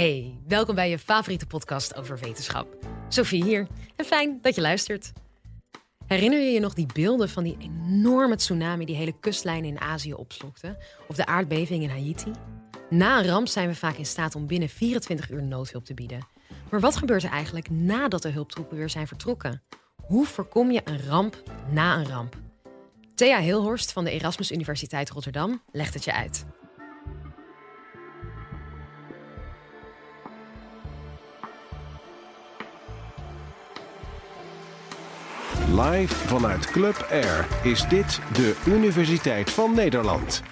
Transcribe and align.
Hey, 0.00 0.38
welkom 0.46 0.74
bij 0.74 0.90
je 0.90 0.98
favoriete 0.98 1.46
podcast 1.46 1.96
over 1.96 2.18
wetenschap. 2.18 2.76
Sophie 3.08 3.44
hier 3.44 3.66
en 3.96 4.04
fijn 4.04 4.38
dat 4.42 4.54
je 4.54 4.60
luistert. 4.60 5.12
Herinner 6.06 6.38
je 6.38 6.50
je 6.50 6.60
nog 6.60 6.74
die 6.74 6.86
beelden 6.92 7.28
van 7.28 7.44
die 7.44 7.56
enorme 7.58 8.36
tsunami 8.36 8.84
die 8.84 8.96
hele 8.96 9.18
kustlijn 9.20 9.64
in 9.64 9.80
Azië 9.80 10.14
opslokte? 10.14 10.78
Of 11.08 11.16
de 11.16 11.26
aardbeving 11.26 11.82
in 11.82 11.88
Haiti? 11.88 12.30
Na 12.90 13.18
een 13.18 13.26
ramp 13.26 13.48
zijn 13.48 13.68
we 13.68 13.74
vaak 13.74 13.96
in 13.96 14.06
staat 14.06 14.34
om 14.34 14.46
binnen 14.46 14.68
24 14.68 15.30
uur 15.30 15.42
noodhulp 15.42 15.84
te 15.84 15.94
bieden. 15.94 16.26
Maar 16.70 16.80
wat 16.80 16.96
gebeurt 16.96 17.22
er 17.22 17.30
eigenlijk 17.30 17.70
nadat 17.70 18.22
de 18.22 18.30
hulptroepen 18.30 18.76
weer 18.76 18.90
zijn 18.90 19.06
vertrokken? 19.06 19.62
Hoe 19.96 20.26
voorkom 20.26 20.70
je 20.70 20.80
een 20.84 21.06
ramp 21.06 21.42
na 21.70 21.96
een 21.98 22.08
ramp? 22.08 22.36
Thea 23.14 23.40
Hilhorst 23.40 23.92
van 23.92 24.04
de 24.04 24.10
Erasmus 24.10 24.52
Universiteit 24.52 25.10
Rotterdam 25.10 25.62
legt 25.72 25.94
het 25.94 26.04
je 26.04 26.12
uit. 26.12 26.44
Live 35.78 36.14
vanuit 36.14 36.66
Club 36.66 37.06
Air 37.10 37.46
is 37.64 37.88
dit 37.88 38.20
de 38.32 38.62
Universiteit 38.66 39.50
van 39.50 39.74
Nederland. 39.74 40.42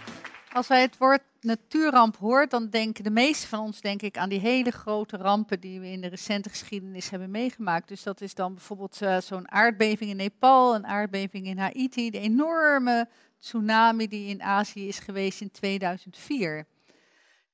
Als 0.53 0.69
wij 0.69 0.81
het 0.81 0.99
woord 0.99 1.23
natuurramp 1.41 2.17
hoort, 2.17 2.51
dan 2.51 2.69
denken 2.69 3.05
de 3.05 3.11
meeste 3.11 3.47
van 3.47 3.61
ons 3.61 3.81
denk 3.81 4.03
ik 4.03 4.19
aan 4.19 4.29
die 4.29 4.41
hele 4.41 4.71
grote 4.71 5.17
rampen 5.17 5.61
die 5.61 5.81
we 5.81 5.87
in 5.91 6.01
de 6.01 6.09
recente 6.09 6.49
geschiedenis 6.49 7.11
hebben 7.11 7.31
meegemaakt. 7.31 7.89
Dus 7.89 8.03
dat 8.03 8.21
is 8.21 8.35
dan 8.35 8.55
bijvoorbeeld 8.55 8.99
uh, 9.03 9.21
zo'n 9.21 9.51
aardbeving 9.51 10.11
in 10.11 10.17
Nepal, 10.17 10.75
een 10.75 10.87
aardbeving 10.87 11.47
in 11.47 11.59
Haiti, 11.59 12.11
de 12.11 12.21
enorme 12.21 13.09
tsunami 13.39 14.09
die 14.09 14.29
in 14.29 14.43
Azië 14.43 14.89
is 14.89 14.99
geweest 14.99 15.41
in 15.41 15.51
2004. 15.51 16.67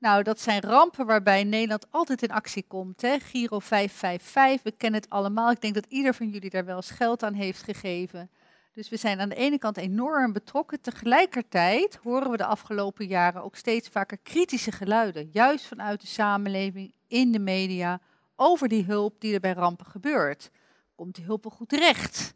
Nou, 0.05 0.23
dat 0.23 0.41
zijn 0.41 0.61
rampen 0.61 1.07
waarbij 1.07 1.45
Nederland 1.45 1.87
altijd 1.91 2.23
in 2.23 2.31
actie 2.31 2.65
komt. 2.69 3.03
Hè? 3.03 3.19
Giro 3.19 3.59
555, 3.59 4.63
we 4.63 4.73
kennen 4.73 5.01
het 5.01 5.11
allemaal. 5.11 5.51
Ik 5.51 5.61
denk 5.61 5.75
dat 5.75 5.87
ieder 5.89 6.15
van 6.15 6.29
jullie 6.29 6.51
daar 6.51 6.65
wel 6.65 6.77
eens 6.77 6.91
geld 6.91 7.23
aan 7.23 7.33
heeft 7.33 7.63
gegeven. 7.63 8.31
Dus 8.73 8.89
we 8.89 8.97
zijn 8.97 9.21
aan 9.21 9.29
de 9.29 9.35
ene 9.35 9.59
kant 9.59 9.77
enorm 9.77 10.33
betrokken. 10.33 10.81
Tegelijkertijd 10.81 11.99
horen 12.03 12.31
we 12.31 12.37
de 12.37 12.45
afgelopen 12.45 13.07
jaren 13.07 13.43
ook 13.43 13.57
steeds 13.57 13.89
vaker 13.89 14.19
kritische 14.19 14.73
geluiden. 14.73 15.29
Juist 15.33 15.67
vanuit 15.67 16.01
de 16.01 16.07
samenleving, 16.07 16.95
in 17.07 17.33
de 17.33 17.39
media, 17.39 18.01
over 18.37 18.69
die 18.69 18.85
hulp 18.85 19.21
die 19.21 19.35
er 19.35 19.41
bij 19.41 19.53
rampen 19.53 19.87
gebeurt. 19.87 20.51
Komt 20.95 21.15
die 21.15 21.25
hulp 21.25 21.43
wel 21.45 21.53
goed 21.53 21.69
terecht? 21.69 22.35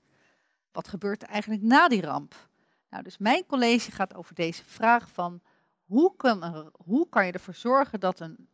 Wat 0.72 0.88
gebeurt 0.88 1.22
er 1.22 1.28
eigenlijk 1.28 1.62
na 1.62 1.88
die 1.88 2.02
ramp? 2.02 2.48
Nou, 2.90 3.02
dus 3.02 3.18
mijn 3.18 3.46
college 3.46 3.90
gaat 3.90 4.14
over 4.14 4.34
deze 4.34 4.64
vraag 4.64 5.08
van 5.10 5.40
hoe 5.88 6.16
kan, 6.16 6.70
hoe 6.84 7.08
kan 7.08 7.26
je 7.26 7.32
ervoor 7.32 7.54
zorgen 7.54 8.00
dat 8.00 8.20
een, 8.20 8.48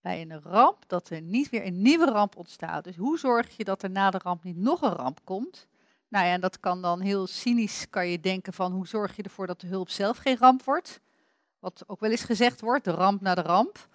bij 0.00 0.20
een 0.20 0.40
ramp, 0.40 0.84
dat 0.86 1.10
er 1.10 1.20
niet 1.20 1.50
weer 1.50 1.66
een 1.66 1.82
nieuwe 1.82 2.04
ramp 2.04 2.36
ontstaat? 2.36 2.84
Dus 2.84 2.96
hoe 2.96 3.18
zorg 3.18 3.56
je 3.56 3.64
dat 3.64 3.82
er 3.82 3.90
na 3.90 4.10
de 4.10 4.18
ramp 4.18 4.44
niet 4.44 4.56
nog 4.56 4.82
een 4.82 4.92
ramp 4.92 5.20
komt? 5.24 5.66
Nou 6.08 6.26
ja, 6.26 6.32
en 6.32 6.40
dat 6.40 6.60
kan 6.60 6.82
dan 6.82 7.00
heel 7.00 7.26
cynisch, 7.26 7.90
kan 7.90 8.08
je 8.08 8.20
denken 8.20 8.52
van 8.52 8.72
hoe 8.72 8.86
zorg 8.86 9.16
je 9.16 9.22
ervoor 9.22 9.46
dat 9.46 9.60
de 9.60 9.66
hulp 9.66 9.88
zelf 9.88 10.16
geen 10.16 10.36
ramp 10.36 10.62
wordt? 10.62 11.00
Wat 11.58 11.84
ook 11.86 12.00
wel 12.00 12.10
eens 12.10 12.24
gezegd 12.24 12.60
wordt, 12.60 12.84
de 12.84 12.90
ramp 12.90 13.20
na 13.20 13.34
de 13.34 13.42
ramp. 13.42 13.88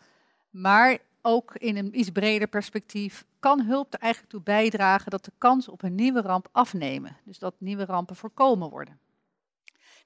Maar 0.49 0.97
ook 1.21 1.55
in 1.55 1.77
een 1.77 1.99
iets 1.99 2.09
breder 2.09 2.47
perspectief 2.47 3.25
kan 3.39 3.61
hulp 3.61 3.93
er 3.93 3.99
eigenlijk 3.99 4.31
toe 4.31 4.41
bijdragen 4.41 5.11
dat 5.11 5.25
de 5.25 5.31
kans 5.37 5.67
op 5.67 5.83
een 5.83 5.95
nieuwe 5.95 6.21
ramp 6.21 6.47
afnemen. 6.51 7.17
Dus 7.23 7.39
dat 7.39 7.53
nieuwe 7.57 7.85
rampen 7.85 8.15
voorkomen 8.15 8.69
worden. 8.69 8.99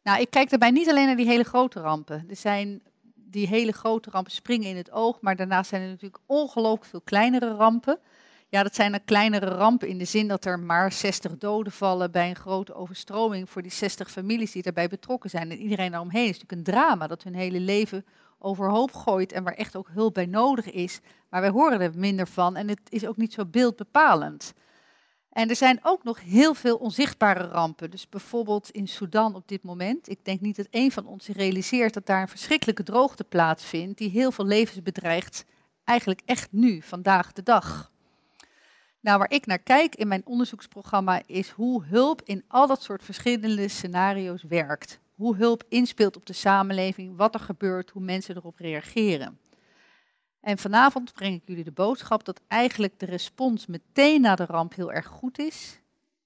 Nou, 0.06 0.20
ik 0.22 0.30
kijk 0.30 0.50
daarbij 0.50 0.72
niet 0.72 0.90
alleen 0.90 1.06
naar 1.06 1.16
die 1.16 1.28
hele 1.28 1.44
grote 1.44 1.80
rampen. 1.80 2.26
Er 2.30 2.36
zijn 2.36 2.82
die 3.16 3.48
hele 3.48 3.72
grote 3.72 4.10
rampen 4.10 4.32
springen 4.32 4.70
in 4.70 4.76
het 4.76 4.92
oog, 4.92 5.22
maar 5.22 5.36
daarnaast 5.36 5.70
zijn 5.70 5.82
er 5.82 5.88
natuurlijk 5.88 6.24
ongelooflijk 6.26 6.86
veel 6.86 7.02
kleinere 7.02 7.56
rampen. 7.56 8.00
Ja, 8.50 8.64
dat 8.64 8.76
zijn 8.76 8.92
dan 8.92 9.04
kleinere 9.06 9.46
rampen 9.46 9.88
in 9.88 9.98
de 9.98 10.06
zin 10.06 10.28
dat 10.28 10.46
er 10.46 10.60
maar 10.60 10.92
60 10.92 11.38
doden 11.38 11.72
vallen 11.72 12.12
bij 12.12 12.30
een 12.30 12.36
grote 12.36 12.74
overstroming 12.74 13.50
voor 13.50 13.62
die 13.62 13.72
60 13.72 14.12
families 14.12 14.52
die 14.52 14.62
daarbij 14.62 14.88
betrokken 14.88 15.30
zijn. 15.30 15.52
En 15.52 15.58
iedereen 15.58 15.92
daaromheen 15.92 16.30
is 16.30 16.40
natuurlijk 16.40 16.68
een 16.68 16.74
drama 16.74 17.08
dat 17.08 17.24
hun 17.24 17.36
hele 17.36 17.60
leven 17.60 18.06
overhoop 18.40 18.94
gooit 18.94 19.32
en 19.32 19.44
waar 19.44 19.54
echt 19.54 19.76
ook 19.76 19.90
hulp 19.92 20.14
bij 20.14 20.26
nodig 20.26 20.72
is. 20.72 21.00
Maar 21.30 21.42
wij 21.42 21.50
horen 21.50 21.82
er 21.82 21.92
minder 21.96 22.28
van 22.28 22.56
en 22.56 22.68
het 22.68 22.82
is 22.90 23.08
ook 23.08 23.18
niet 23.18 23.34
zo 23.34 23.46
beeldbepalend. 23.46 24.54
En 25.36 25.50
er 25.50 25.56
zijn 25.56 25.80
ook 25.84 26.04
nog 26.04 26.22
heel 26.22 26.54
veel 26.54 26.78
onzichtbare 26.78 27.48
rampen. 27.48 27.92
Dus 27.92 28.10
bijvoorbeeld 28.10 28.70
in 28.70 28.88
Sudan 28.88 29.36
op 29.36 29.48
dit 29.48 29.64
moment. 29.64 30.10
Ik 30.10 30.26
denk 30.26 30.42
niet 30.42 30.56
dat 30.56 30.68
een 30.72 30.92
van 30.92 31.06
ons 31.06 31.28
realiseert 31.28 31.94
dat 31.94 32.06
daar 32.06 32.22
een 32.22 32.28
verschrikkelijke 32.28 32.84
droogte 32.84 33.24
plaatsvindt, 33.24 33.98
die 33.98 34.10
heel 34.10 34.32
veel 34.32 34.46
levens 34.46 34.82
bedreigt, 34.82 35.46
eigenlijk 35.84 36.22
echt 36.26 36.52
nu, 36.52 36.82
vandaag 36.82 37.34
de 37.34 37.44
dag. 37.44 37.92
Nou, 39.00 39.18
waar 39.18 39.32
ik 39.32 39.46
naar 39.46 39.60
kijk 39.60 39.96
in 39.96 40.08
mijn 40.08 40.26
onderzoeksprogramma 40.26 41.22
is 41.26 41.50
hoe 41.50 41.84
hulp 41.86 42.22
in 42.24 42.44
al 42.48 42.68
dat 42.68 42.84
soort 42.84 43.04
verschillende 43.04 43.68
scenario's 43.68 44.44
werkt. 44.44 45.00
Hoe 45.16 45.36
hulp 45.36 45.64
inspeelt 45.70 46.16
op 46.16 46.26
de 46.26 46.34
samenleving, 46.34 47.18
wat 47.18 47.34
er 47.34 47.40
gebeurt, 47.40 47.90
hoe 47.90 48.04
mensen 48.04 48.36
erop 48.36 48.58
reageren. 48.58 49.40
En 50.46 50.58
vanavond 50.58 51.14
breng 51.14 51.36
ik 51.36 51.42
jullie 51.46 51.64
de 51.64 51.72
boodschap 51.72 52.26
dat 52.26 52.42
eigenlijk 52.48 53.00
de 53.00 53.06
respons 53.06 53.66
meteen 53.66 54.22
na 54.22 54.36
de 54.36 54.46
ramp 54.46 54.76
heel 54.76 54.92
erg 54.92 55.06
goed 55.06 55.40
is. 55.40 55.80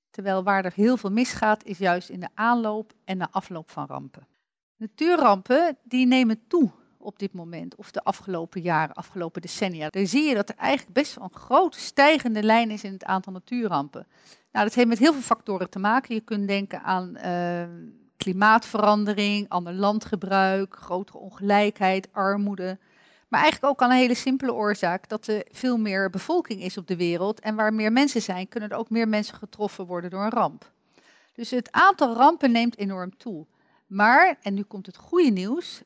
Terwijl 0.09 0.43
waar 0.43 0.65
er 0.65 0.71
heel 0.75 0.97
veel 0.97 1.11
misgaat, 1.11 1.63
is 1.63 1.77
juist 1.77 2.09
in 2.09 2.19
de 2.19 2.27
aanloop 2.33 2.93
en 3.05 3.17
de 3.17 3.27
afloop 3.31 3.71
van 3.71 3.85
rampen. 3.85 4.27
Natuurrampen 4.75 5.77
die 5.83 6.07
nemen 6.07 6.41
toe 6.47 6.71
op 6.97 7.19
dit 7.19 7.33
moment, 7.33 7.75
of 7.75 7.91
de 7.91 8.03
afgelopen 8.03 8.61
jaren, 8.61 8.95
afgelopen 8.95 9.41
decennia. 9.41 9.89
Daar 9.89 10.05
zie 10.05 10.23
je 10.23 10.35
dat 10.35 10.49
er 10.49 10.55
eigenlijk 10.55 10.93
best 10.93 11.15
wel 11.15 11.23
een 11.23 11.39
grote 11.39 11.79
stijgende 11.79 12.43
lijn 12.43 12.71
is 12.71 12.83
in 12.83 12.93
het 12.93 13.03
aantal 13.03 13.33
natuurrampen. 13.33 14.07
Nou, 14.51 14.65
dat 14.65 14.75
heeft 14.75 14.87
met 14.87 14.99
heel 14.99 15.13
veel 15.13 15.21
factoren 15.21 15.69
te 15.69 15.79
maken. 15.79 16.15
Je 16.15 16.21
kunt 16.21 16.47
denken 16.47 16.81
aan 16.81 17.17
uh, 17.25 17.63
klimaatverandering, 18.17 19.49
ander 19.49 19.73
landgebruik, 19.73 20.75
grotere 20.75 21.17
ongelijkheid, 21.17 22.07
armoede. 22.11 22.79
Maar 23.29 23.41
eigenlijk 23.41 23.71
ook 23.73 23.81
aan 23.81 23.89
een 23.89 23.97
hele 23.97 24.13
simpele 24.13 24.53
oorzaak 24.53 25.09
dat 25.09 25.27
er 25.27 25.45
veel 25.51 25.77
meer 25.77 26.09
bevolking 26.09 26.61
is 26.61 26.77
op 26.77 26.87
de 26.87 26.95
wereld. 26.95 27.39
En 27.39 27.55
waar 27.55 27.73
meer 27.73 27.91
mensen 27.91 28.21
zijn, 28.21 28.47
kunnen 28.47 28.69
er 28.69 28.77
ook 28.77 28.89
meer 28.89 29.07
mensen 29.07 29.35
getroffen 29.35 29.85
worden 29.85 30.09
door 30.09 30.23
een 30.23 30.29
ramp. 30.29 30.71
Dus 31.33 31.49
het 31.49 31.71
aantal 31.71 32.13
rampen 32.13 32.51
neemt 32.51 32.77
enorm 32.77 33.17
toe. 33.17 33.45
Maar, 33.87 34.37
en 34.41 34.53
nu 34.53 34.63
komt 34.63 34.85
het 34.85 34.97
goede 34.97 35.29
nieuws, 35.29 35.81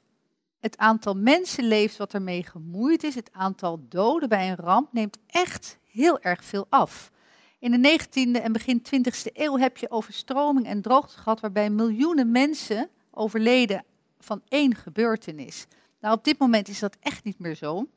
het 0.59 0.77
aantal 0.77 1.13
mensenlevens 1.13 1.97
wat 1.97 2.13
ermee 2.13 2.43
gemoeid 2.43 3.03
is, 3.03 3.15
het 3.15 3.29
aantal 3.31 3.85
doden 3.89 4.29
bij 4.29 4.49
een 4.49 4.55
ramp, 4.55 4.93
neemt 4.93 5.17
echt 5.27 5.77
heel 5.91 6.19
erg 6.19 6.43
veel 6.43 6.65
af. 6.69 7.11
In 7.59 7.81
de 7.81 7.99
19e 7.99 8.41
en 8.41 8.51
begin 8.51 8.81
20e 8.95 9.31
eeuw 9.33 9.57
heb 9.57 9.77
je 9.77 9.91
overstroming 9.91 10.65
en 10.67 10.81
droogte 10.81 11.17
gehad 11.17 11.39
waarbij 11.39 11.69
miljoenen 11.69 12.31
mensen 12.31 12.89
overleden 13.11 13.85
van 14.19 14.41
één 14.47 14.75
gebeurtenis. 14.75 15.65
Nou, 16.03 16.15
op 16.15 16.23
dit 16.23 16.39
moment 16.39 16.67
is 16.67 16.79
dat 16.79 16.97
echt 16.99 17.23
niet 17.23 17.39
meer 17.39 17.55
zo. 17.55 17.87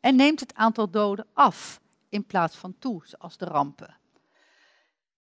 En 0.00 0.16
neemt 0.16 0.40
het 0.40 0.54
aantal 0.54 0.90
doden 0.90 1.26
af 1.32 1.80
in 2.08 2.24
plaats 2.24 2.56
van 2.56 2.74
toe, 2.78 3.02
zoals 3.04 3.36
de 3.36 3.44
rampen. 3.44 3.96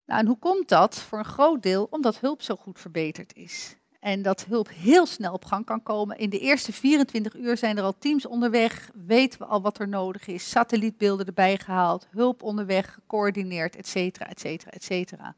Nou, 0.06 0.19
en 0.19 0.28
hoe 0.28 0.38
komt 0.40 0.69
dat? 0.69 1.00
Voor 1.00 1.19
een 1.19 1.25
groot 1.25 1.64
deel 1.64 1.88
omdat 1.90 2.19
hulp 2.19 2.42
zo 2.42 2.56
goed 2.56 2.80
verbeterd 2.80 3.36
is. 3.36 3.75
En 4.00 4.22
dat 4.22 4.46
hulp 4.46 4.69
heel 4.69 5.06
snel 5.06 5.34
op 5.34 5.46
gang 5.46 5.66
kan 5.66 5.84
komen. 5.84 6.18
In 6.18 6.30
de 6.30 6.40
eerste 6.40 6.74
24 6.74 7.36
uur 7.36 7.58
zijn 7.58 7.78
er 7.78 7.84
al 7.84 7.97
teams 7.97 8.25
onderweg, 8.25 8.92
weten 9.06 9.40
we 9.40 9.46
al 9.46 9.62
wat 9.62 9.80
er 9.80 9.88
nodig 9.88 10.28
is, 10.28 10.50
satellietbeelden 10.50 11.25
erbij 11.25 11.58
gehaald, 11.58 12.08
hulp 12.12 12.44
onderweg, 12.44 12.94
gecoördineerd, 12.94 13.75
et 13.75 13.88
cetera, 13.88 14.30
et 14.30 14.40
cetera, 14.40 14.72
et 14.72 14.84
cetera. 14.84 15.36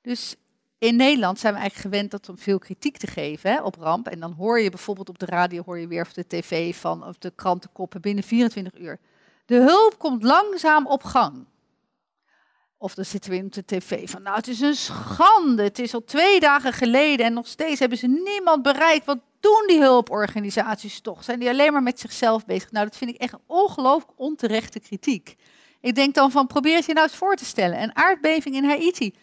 Dus 0.00 0.36
in 0.82 0.96
Nederland 0.96 1.38
zijn 1.38 1.54
we 1.54 1.60
eigenlijk 1.60 1.94
gewend 1.94 2.10
dat 2.10 2.28
om 2.28 2.38
veel 2.38 2.58
kritiek 2.58 2.96
te 2.96 3.06
geven 3.06 3.50
hè, 3.50 3.62
op 3.62 3.76
ramp. 3.76 4.08
En 4.08 4.20
dan 4.20 4.32
hoor 4.32 4.60
je 4.60 4.70
bijvoorbeeld 4.70 5.08
op 5.08 5.18
de 5.18 5.26
radio, 5.26 5.62
hoor 5.66 5.78
je 5.78 5.86
weer 5.86 6.02
of 6.02 6.12
de 6.12 6.26
tv 6.26 6.76
van, 6.76 7.06
of 7.06 7.18
de 7.18 7.32
krantenkoppen 7.34 8.00
binnen 8.00 8.24
24 8.24 8.80
uur. 8.80 8.98
De 9.46 9.54
hulp 9.54 9.98
komt 9.98 10.22
langzaam 10.22 10.86
op 10.86 11.02
gang. 11.02 11.46
Of 12.78 12.94
dan 12.94 13.04
zitten 13.04 13.30
we 13.30 13.36
in 13.36 13.46
de 13.50 13.64
tv 13.64 14.10
van, 14.10 14.22
nou 14.22 14.36
het 14.36 14.48
is 14.48 14.60
een 14.60 14.74
schande, 14.74 15.62
het 15.62 15.78
is 15.78 15.94
al 15.94 16.04
twee 16.04 16.40
dagen 16.40 16.72
geleden 16.72 17.26
en 17.26 17.32
nog 17.32 17.46
steeds 17.46 17.80
hebben 17.80 17.98
ze 17.98 18.06
niemand 18.06 18.62
bereikt. 18.62 19.06
Wat 19.06 19.18
doen 19.40 19.64
die 19.66 19.80
hulporganisaties 19.80 21.00
toch? 21.00 21.24
Zijn 21.24 21.38
die 21.38 21.48
alleen 21.48 21.72
maar 21.72 21.82
met 21.82 22.00
zichzelf 22.00 22.44
bezig? 22.44 22.72
Nou, 22.72 22.86
dat 22.86 22.96
vind 22.96 23.10
ik 23.10 23.20
echt 23.20 23.34
ongelooflijk 23.46 24.12
onterechte 24.16 24.80
kritiek. 24.80 25.36
Ik 25.80 25.94
denk 25.94 26.14
dan 26.14 26.30
van, 26.30 26.46
probeer 26.46 26.76
het 26.76 26.86
je 26.86 26.92
nou 26.92 27.06
eens 27.06 27.16
voor 27.16 27.36
te 27.36 27.44
stellen. 27.44 27.82
Een 27.82 27.96
aardbeving 27.96 28.54
in 28.54 28.64
Haiti. 28.64 29.14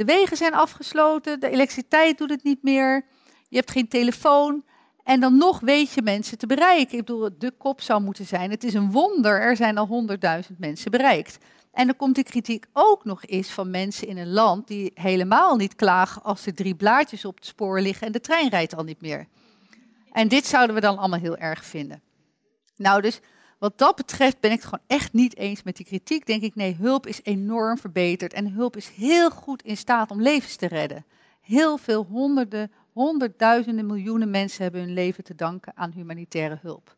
De 0.00 0.06
wegen 0.06 0.36
zijn 0.36 0.54
afgesloten, 0.54 1.40
de 1.40 1.50
elektriciteit 1.50 2.18
doet 2.18 2.30
het 2.30 2.44
niet 2.44 2.62
meer, 2.62 3.04
je 3.48 3.56
hebt 3.56 3.70
geen 3.70 3.88
telefoon. 3.88 4.64
En 5.04 5.20
dan 5.20 5.36
nog 5.36 5.60
weet 5.60 5.92
je 5.92 6.02
mensen 6.02 6.38
te 6.38 6.46
bereiken. 6.46 6.98
Ik 6.98 7.04
bedoel, 7.04 7.28
de 7.38 7.50
kop 7.50 7.80
zou 7.80 8.02
moeten 8.02 8.26
zijn. 8.26 8.50
Het 8.50 8.64
is 8.64 8.74
een 8.74 8.90
wonder, 8.90 9.40
er 9.40 9.56
zijn 9.56 9.78
al 9.78 9.86
honderdduizend 9.86 10.58
mensen 10.58 10.90
bereikt. 10.90 11.38
En 11.72 11.86
dan 11.86 11.96
komt 11.96 12.14
de 12.14 12.22
kritiek 12.22 12.66
ook 12.72 13.04
nog 13.04 13.26
eens 13.26 13.50
van 13.50 13.70
mensen 13.70 14.08
in 14.08 14.18
een 14.18 14.32
land 14.32 14.66
die 14.66 14.90
helemaal 14.94 15.56
niet 15.56 15.74
klagen 15.74 16.22
als 16.22 16.46
er 16.46 16.54
drie 16.54 16.74
blaadjes 16.74 17.24
op 17.24 17.36
het 17.36 17.46
spoor 17.46 17.80
liggen 17.80 18.06
en 18.06 18.12
de 18.12 18.20
trein 18.20 18.48
rijdt 18.48 18.76
al 18.76 18.84
niet 18.84 19.00
meer. 19.00 19.26
En 20.12 20.28
dit 20.28 20.46
zouden 20.46 20.74
we 20.74 20.80
dan 20.80 20.98
allemaal 20.98 21.20
heel 21.20 21.36
erg 21.36 21.64
vinden. 21.64 22.02
Nou, 22.76 23.00
dus 23.02 23.20
Wat 23.60 23.78
dat 23.78 23.96
betreft 23.96 24.40
ben 24.40 24.50
ik 24.50 24.56
het 24.56 24.68
gewoon 24.68 24.84
echt 24.86 25.12
niet 25.12 25.36
eens 25.36 25.62
met 25.62 25.76
die 25.76 25.86
kritiek. 25.86 26.26
Denk 26.26 26.42
ik, 26.42 26.54
nee, 26.54 26.76
hulp 26.80 27.06
is 27.06 27.20
enorm 27.22 27.78
verbeterd 27.78 28.32
en 28.32 28.52
hulp 28.52 28.76
is 28.76 28.88
heel 28.88 29.30
goed 29.30 29.62
in 29.62 29.76
staat 29.76 30.10
om 30.10 30.22
levens 30.22 30.56
te 30.56 30.66
redden. 30.66 31.04
Heel 31.40 31.78
veel 31.78 32.04
honderden, 32.04 32.72
honderdduizenden, 32.92 33.86
miljoenen 33.86 34.30
mensen 34.30 34.62
hebben 34.62 34.80
hun 34.80 34.92
leven 34.92 35.24
te 35.24 35.34
danken 35.34 35.72
aan 35.76 35.90
humanitaire 35.90 36.58
hulp. 36.62 36.96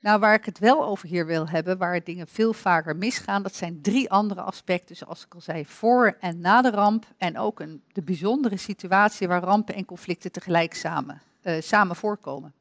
Nou, 0.00 0.20
waar 0.20 0.34
ik 0.34 0.44
het 0.44 0.58
wel 0.58 0.84
over 0.84 1.08
hier 1.08 1.26
wil 1.26 1.48
hebben, 1.48 1.78
waar 1.78 2.04
dingen 2.04 2.28
veel 2.28 2.52
vaker 2.52 2.96
misgaan, 2.96 3.42
dat 3.42 3.54
zijn 3.54 3.80
drie 3.82 4.10
andere 4.10 4.40
aspecten, 4.40 4.96
zoals 4.96 5.24
ik 5.24 5.34
al 5.34 5.40
zei, 5.40 5.66
voor 5.66 6.16
en 6.20 6.40
na 6.40 6.62
de 6.62 6.70
ramp. 6.70 7.06
En 7.16 7.38
ook 7.38 7.60
een, 7.60 7.82
de 7.92 8.02
bijzondere 8.02 8.56
situatie 8.56 9.28
waar 9.28 9.42
rampen 9.42 9.74
en 9.74 9.84
conflicten 9.84 10.32
tegelijk 10.32 10.74
samen, 10.74 11.22
uh, 11.42 11.60
samen 11.60 11.96
voorkomen. 11.96 12.54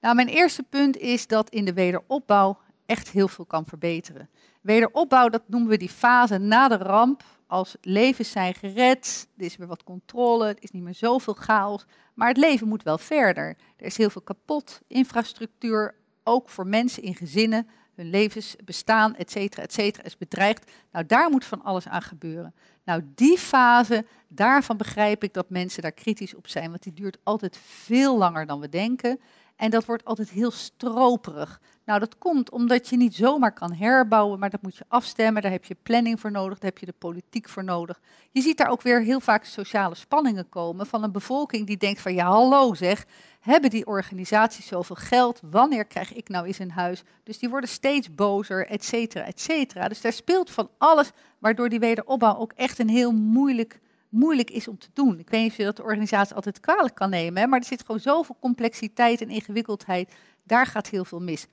Nou, 0.00 0.14
mijn 0.14 0.28
eerste 0.28 0.62
punt 0.62 0.96
is 0.96 1.26
dat 1.26 1.50
in 1.50 1.64
de 1.64 1.72
wederopbouw 1.72 2.58
echt 2.86 3.10
heel 3.10 3.28
veel 3.28 3.44
kan 3.44 3.66
verbeteren. 3.66 4.28
Wederopbouw, 4.60 5.28
dat 5.28 5.42
noemen 5.46 5.68
we 5.68 5.76
die 5.76 5.88
fase 5.88 6.38
na 6.38 6.68
de 6.68 6.76
ramp, 6.76 7.22
als 7.46 7.76
levens 7.80 8.30
zijn 8.30 8.54
gered, 8.54 9.28
er 9.36 9.44
is 9.44 9.56
weer 9.56 9.66
wat 9.66 9.84
controle, 9.84 10.46
het 10.46 10.62
is 10.62 10.70
niet 10.70 10.82
meer 10.82 10.94
zoveel 10.94 11.34
chaos, 11.34 11.84
maar 12.14 12.28
het 12.28 12.36
leven 12.36 12.68
moet 12.68 12.82
wel 12.82 12.98
verder. 12.98 13.56
Er 13.76 13.86
is 13.86 13.96
heel 13.96 14.10
veel 14.10 14.22
kapot, 14.22 14.80
infrastructuur, 14.86 15.94
ook 16.24 16.48
voor 16.48 16.66
mensen 16.66 17.02
in 17.02 17.14
gezinnen, 17.14 17.68
hun 17.94 18.10
levensbestaan, 18.10 19.16
et 19.16 19.30
cetera, 19.30 19.62
et 19.62 19.72
cetera, 19.72 20.04
is 20.04 20.16
bedreigd. 20.16 20.70
Nou, 20.92 21.06
daar 21.06 21.30
moet 21.30 21.44
van 21.44 21.62
alles 21.62 21.88
aan 21.88 22.02
gebeuren. 22.02 22.54
Nou, 22.84 23.02
die 23.14 23.38
fase, 23.38 24.04
daarvan 24.28 24.76
begrijp 24.76 25.24
ik 25.24 25.34
dat 25.34 25.50
mensen 25.50 25.82
daar 25.82 25.92
kritisch 25.92 26.34
op 26.34 26.48
zijn, 26.48 26.70
want 26.70 26.82
die 26.82 26.92
duurt 26.92 27.18
altijd 27.22 27.56
veel 27.56 28.18
langer 28.18 28.46
dan 28.46 28.60
we 28.60 28.68
denken. 28.68 29.20
En 29.60 29.70
dat 29.70 29.84
wordt 29.84 30.04
altijd 30.04 30.30
heel 30.30 30.50
stroperig. 30.50 31.60
Nou, 31.84 32.00
dat 32.00 32.18
komt 32.18 32.50
omdat 32.50 32.88
je 32.88 32.96
niet 32.96 33.14
zomaar 33.14 33.52
kan 33.52 33.72
herbouwen, 33.72 34.38
maar 34.38 34.50
dat 34.50 34.62
moet 34.62 34.76
je 34.76 34.84
afstemmen. 34.88 35.42
Daar 35.42 35.50
heb 35.50 35.64
je 35.64 35.76
planning 35.82 36.20
voor 36.20 36.30
nodig, 36.30 36.58
daar 36.58 36.70
heb 36.70 36.78
je 36.78 36.86
de 36.86 36.94
politiek 36.98 37.48
voor 37.48 37.64
nodig. 37.64 38.00
Je 38.30 38.40
ziet 38.40 38.56
daar 38.56 38.68
ook 38.68 38.82
weer 38.82 39.02
heel 39.02 39.20
vaak 39.20 39.44
sociale 39.44 39.94
spanningen 39.94 40.48
komen 40.48 40.86
van 40.86 41.02
een 41.02 41.12
bevolking 41.12 41.66
die 41.66 41.76
denkt 41.76 42.00
van 42.00 42.14
ja, 42.14 42.26
hallo 42.26 42.74
zeg, 42.74 43.06
hebben 43.40 43.70
die 43.70 43.86
organisaties 43.86 44.66
zoveel 44.66 44.96
geld? 44.96 45.40
Wanneer 45.50 45.84
krijg 45.84 46.14
ik 46.14 46.28
nou 46.28 46.46
eens 46.46 46.58
een 46.58 46.70
huis? 46.70 47.02
Dus 47.24 47.38
die 47.38 47.48
worden 47.48 47.70
steeds 47.70 48.14
bozer, 48.14 48.66
et 48.66 48.84
cetera, 48.84 49.24
et 49.24 49.40
cetera. 49.40 49.88
Dus 49.88 50.00
daar 50.00 50.12
speelt 50.12 50.50
van 50.50 50.70
alles, 50.78 51.10
waardoor 51.38 51.68
die 51.68 51.78
wederopbouw 51.78 52.36
ook 52.36 52.52
echt 52.52 52.78
een 52.78 52.88
heel 52.88 53.12
moeilijk 53.12 53.80
moeilijk 54.10 54.50
is 54.50 54.68
om 54.68 54.78
te 54.78 54.88
doen. 54.92 55.18
Ik 55.18 55.30
weet 55.30 55.42
niet 55.42 55.50
of 55.50 55.56
je 55.56 55.64
dat 55.64 55.76
de 55.76 55.82
organisatie 55.82 56.34
altijd 56.34 56.60
kwalijk 56.60 56.94
kan 56.94 57.10
nemen, 57.10 57.48
maar 57.48 57.58
er 57.58 57.64
zit 57.64 57.80
gewoon 57.80 58.00
zoveel 58.00 58.36
complexiteit 58.40 59.20
en 59.20 59.30
ingewikkeldheid. 59.30 60.12
Daar 60.42 60.66
gaat 60.66 60.88
heel 60.88 61.04
veel 61.04 61.20
mis. 61.20 61.46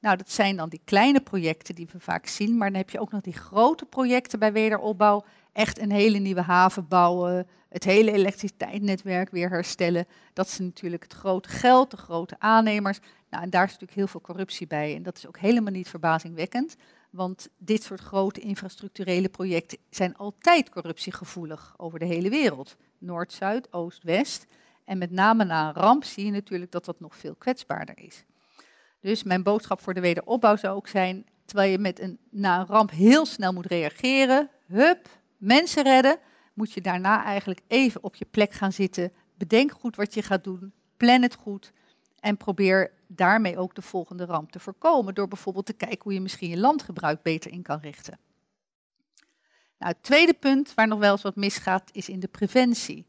Nou, 0.00 0.16
dat 0.16 0.30
zijn 0.30 0.56
dan 0.56 0.68
die 0.68 0.80
kleine 0.84 1.20
projecten 1.20 1.74
die 1.74 1.88
we 1.92 2.00
vaak 2.00 2.26
zien, 2.26 2.56
maar 2.56 2.68
dan 2.68 2.80
heb 2.80 2.90
je 2.90 3.00
ook 3.00 3.12
nog 3.12 3.20
die 3.20 3.32
grote 3.32 3.84
projecten 3.84 4.38
bij 4.38 4.52
wederopbouw. 4.52 5.24
Echt 5.52 5.78
een 5.78 5.92
hele 5.92 6.18
nieuwe 6.18 6.40
haven 6.40 6.88
bouwen, 6.88 7.46
het 7.68 7.84
hele 7.84 8.12
elektriciteitsnetwerk 8.12 9.30
weer 9.30 9.48
herstellen. 9.48 10.06
Dat 10.32 10.46
is 10.46 10.58
natuurlijk 10.58 11.02
het 11.02 11.12
grote 11.12 11.48
geld, 11.48 11.90
de 11.90 11.96
grote 11.96 12.36
aannemers. 12.38 12.98
Nou, 13.30 13.42
en 13.42 13.50
daar 13.50 13.64
is 13.64 13.70
natuurlijk 13.70 13.98
heel 13.98 14.06
veel 14.06 14.20
corruptie 14.20 14.66
bij 14.66 14.96
en 14.96 15.02
dat 15.02 15.16
is 15.16 15.26
ook 15.26 15.38
helemaal 15.38 15.72
niet 15.72 15.88
verbazingwekkend. 15.88 16.76
Want 17.10 17.48
dit 17.58 17.82
soort 17.82 18.00
grote 18.00 18.40
infrastructurele 18.40 19.28
projecten 19.28 19.78
zijn 19.90 20.16
altijd 20.16 20.70
corruptiegevoelig 20.70 21.74
over 21.76 21.98
de 21.98 22.04
hele 22.04 22.30
wereld. 22.30 22.76
Noord, 22.98 23.32
Zuid, 23.32 23.72
Oost, 23.72 24.02
West. 24.02 24.46
En 24.84 24.98
met 24.98 25.10
name 25.10 25.44
na 25.44 25.68
een 25.68 25.74
ramp 25.74 26.04
zie 26.04 26.24
je 26.24 26.30
natuurlijk 26.30 26.70
dat 26.70 26.84
dat 26.84 27.00
nog 27.00 27.16
veel 27.16 27.34
kwetsbaarder 27.34 27.98
is. 27.98 28.24
Dus 29.00 29.22
mijn 29.22 29.42
boodschap 29.42 29.80
voor 29.80 29.94
de 29.94 30.00
wederopbouw 30.00 30.56
zou 30.56 30.76
ook 30.76 30.88
zijn, 30.88 31.26
terwijl 31.44 31.70
je 31.70 31.78
met 31.78 32.00
een, 32.00 32.18
na 32.30 32.60
een 32.60 32.66
ramp 32.66 32.90
heel 32.90 33.26
snel 33.26 33.52
moet 33.52 33.66
reageren, 33.66 34.50
hup, 34.66 35.08
mensen 35.36 35.82
redden, 35.82 36.18
moet 36.54 36.72
je 36.72 36.80
daarna 36.80 37.24
eigenlijk 37.24 37.60
even 37.66 38.02
op 38.02 38.14
je 38.14 38.26
plek 38.30 38.52
gaan 38.52 38.72
zitten. 38.72 39.12
Bedenk 39.34 39.72
goed 39.72 39.96
wat 39.96 40.14
je 40.14 40.22
gaat 40.22 40.44
doen, 40.44 40.72
plan 40.96 41.22
het 41.22 41.34
goed 41.34 41.72
en 42.20 42.36
probeer 42.36 42.92
daarmee 43.16 43.58
ook 43.58 43.74
de 43.74 43.82
volgende 43.82 44.24
ramp 44.24 44.52
te 44.52 44.60
voorkomen. 44.60 45.14
Door 45.14 45.28
bijvoorbeeld 45.28 45.66
te 45.66 45.72
kijken 45.72 46.02
hoe 46.02 46.12
je 46.12 46.20
misschien 46.20 46.50
je 46.50 46.58
landgebruik 46.58 47.22
beter 47.22 47.50
in 47.50 47.62
kan 47.62 47.78
richten. 47.80 48.18
Nou, 49.78 49.92
het 49.92 50.02
tweede 50.02 50.34
punt 50.34 50.74
waar 50.74 50.88
nog 50.88 50.98
wel 50.98 51.12
eens 51.12 51.22
wat 51.22 51.36
misgaat 51.36 51.90
is 51.92 52.08
in 52.08 52.20
de 52.20 52.28
preventie. 52.28 53.06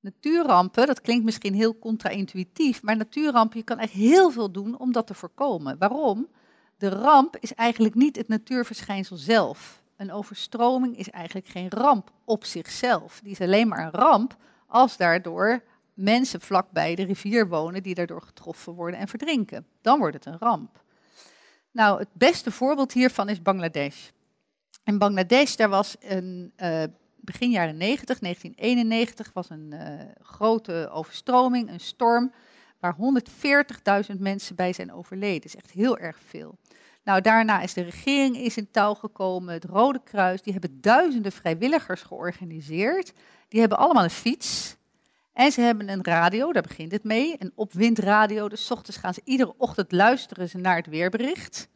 Natuurrampen, 0.00 0.86
dat 0.86 1.00
klinkt 1.00 1.24
misschien 1.24 1.54
heel 1.54 1.78
contra-intuïtief, 1.78 2.82
maar 2.82 2.96
natuurrampen, 2.96 3.58
je 3.58 3.64
kan 3.64 3.78
echt 3.78 3.92
heel 3.92 4.30
veel 4.30 4.50
doen 4.50 4.78
om 4.78 4.92
dat 4.92 5.06
te 5.06 5.14
voorkomen. 5.14 5.78
Waarom? 5.78 6.28
De 6.76 6.88
ramp 6.88 7.36
is 7.36 7.54
eigenlijk 7.54 7.94
niet 7.94 8.16
het 8.16 8.28
natuurverschijnsel 8.28 9.16
zelf. 9.16 9.82
Een 9.96 10.12
overstroming 10.12 10.98
is 10.98 11.10
eigenlijk 11.10 11.46
geen 11.46 11.70
ramp 11.70 12.12
op 12.24 12.44
zichzelf. 12.44 13.20
Die 13.22 13.32
is 13.32 13.40
alleen 13.40 13.68
maar 13.68 13.84
een 13.84 14.00
ramp 14.00 14.36
als 14.66 14.96
daardoor 14.96 15.62
mensen 15.94 16.40
vlakbij 16.40 16.94
de 16.94 17.04
rivier 17.04 17.48
wonen 17.48 17.82
die 17.82 17.94
daardoor 17.94 18.22
getroffen 18.22 18.72
worden 18.72 19.00
en 19.00 19.08
verdrinken. 19.08 19.66
Dan 19.80 19.98
wordt 19.98 20.14
het 20.14 20.26
een 20.26 20.38
ramp. 20.38 20.82
Nou, 21.70 21.98
het 21.98 22.08
beste 22.12 22.50
voorbeeld 22.50 22.92
hiervan 22.92 23.28
is 23.28 23.42
Bangladesh. 23.42 24.08
In 24.84 24.98
Bangladesh, 24.98 25.54
daar 25.54 25.68
was 25.68 25.96
een, 26.00 26.52
uh, 26.56 26.82
begin 27.16 27.50
jaren 27.50 27.76
90, 27.76 28.18
1991, 28.18 29.32
was 29.32 29.50
een 29.50 29.70
uh, 29.72 29.80
grote 30.20 30.88
overstroming, 30.92 31.70
een 31.70 31.80
storm, 31.80 32.32
waar 32.80 32.96
140.000 34.12 34.18
mensen 34.18 34.56
bij 34.56 34.72
zijn 34.72 34.92
overleden. 34.92 35.40
Dat 35.40 35.44
is 35.44 35.56
echt 35.56 35.70
heel 35.70 35.98
erg 35.98 36.18
veel. 36.26 36.58
Nou, 37.04 37.20
daarna 37.20 37.60
is 37.60 37.74
de 37.74 37.82
regering 37.82 38.36
is 38.36 38.56
in 38.56 38.70
touw 38.70 38.94
gekomen, 38.94 39.54
het 39.54 39.64
Rode 39.64 40.00
Kruis, 40.04 40.42
die 40.42 40.52
hebben 40.52 40.80
duizenden 40.80 41.32
vrijwilligers 41.32 42.02
georganiseerd. 42.02 43.12
Die 43.48 43.60
hebben 43.60 43.78
allemaal 43.78 44.04
een 44.04 44.10
fiets, 44.10 44.76
en 45.32 45.52
ze 45.52 45.60
hebben 45.60 45.88
een 45.88 46.04
radio, 46.04 46.52
daar 46.52 46.62
begint 46.62 46.92
het 46.92 47.04
mee, 47.04 47.36
een 47.38 47.52
opwindradio. 47.54 48.48
Dus 48.48 48.70
ochtends 48.70 48.98
gaan 48.98 49.14
ze 49.14 49.20
iedere 49.24 49.54
ochtend 49.56 49.92
luisteren 49.92 50.48
ze 50.48 50.58
naar 50.58 50.76
het 50.76 50.86
weerbericht. 50.86 51.68